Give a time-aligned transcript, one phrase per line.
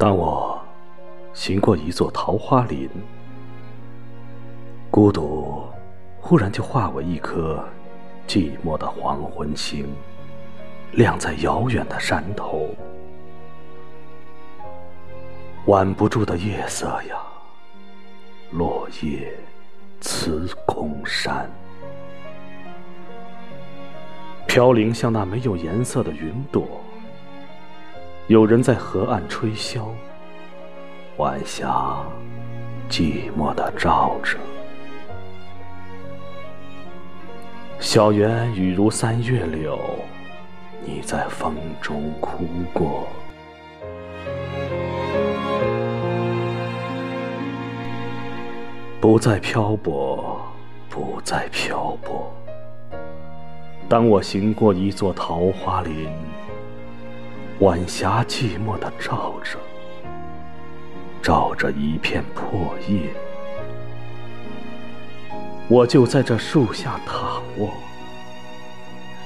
[0.00, 0.58] 当我
[1.34, 2.88] 行过一座桃花林，
[4.90, 5.62] 孤独
[6.18, 7.62] 忽然就化为一颗
[8.26, 9.86] 寂寞的黄昏星，
[10.92, 12.70] 亮在遥远的山头。
[15.66, 17.16] 挽不住的夜色呀，
[18.52, 19.30] 落叶
[20.00, 21.46] 辞空山。
[24.46, 26.79] 飘零像那没有颜色的云朵，
[28.30, 29.88] 有人在河岸吹箫，
[31.16, 31.96] 晚霞
[32.88, 34.38] 寂寞的照着。
[37.80, 39.76] 小园雨如三月柳，
[40.84, 43.08] 你在风中哭过。
[49.00, 50.40] 不再漂泊，
[50.88, 52.32] 不再漂泊。
[53.88, 56.08] 当我行过一座桃花林，
[57.60, 59.58] 晚霞寂寞的照着，
[61.20, 63.10] 照着一片破叶，
[65.68, 67.68] 我就在这树下躺卧，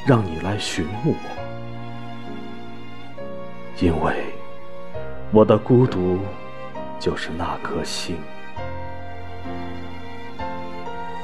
[0.04, 1.14] 让你来寻我，
[3.78, 4.24] 因为
[5.30, 6.19] 我的孤独
[6.98, 8.16] 就是那颗星，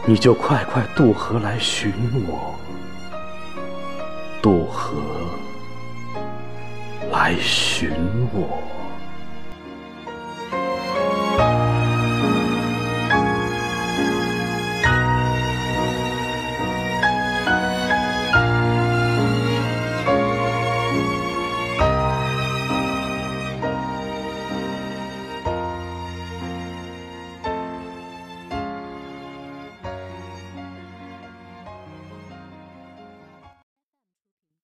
[0.07, 1.93] 你就快快渡河来寻
[2.29, 2.55] 我。
[4.41, 5.03] 渡河
[7.11, 7.91] 来寻
[8.33, 8.80] 我。